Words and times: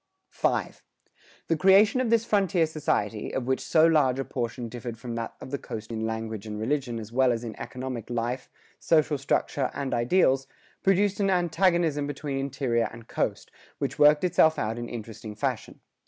[110:2] 0.33 0.67
V. 0.73 0.79
The 1.47 1.57
creation 1.57 2.01
of 2.01 2.09
this 2.09 2.25
frontier 2.25 2.65
society 2.65 3.31
of 3.35 3.45
which 3.45 3.61
so 3.61 3.85
large 3.85 4.17
a 4.17 4.25
portion 4.25 4.67
differed 4.67 4.97
from 4.97 5.13
that 5.13 5.35
of 5.39 5.51
the 5.51 5.59
coast 5.59 5.91
in 5.91 6.07
language 6.07 6.47
and 6.47 6.59
religion 6.59 6.97
as 6.99 7.11
well 7.11 7.31
as 7.31 7.43
in 7.43 7.55
economic 7.59 8.09
life, 8.09 8.49
social 8.79 9.19
structure, 9.19 9.69
and 9.75 9.93
ideals 9.93 10.47
produced 10.81 11.19
an 11.19 11.29
antagonism 11.29 12.07
between 12.07 12.39
interior 12.39 12.89
and 12.91 13.07
coast, 13.07 13.51
which 13.77 13.99
worked 13.99 14.23
itself 14.23 14.57
out 14.57 14.79
in 14.79 14.89
interesting 14.89 15.35
fashion. 15.35 15.81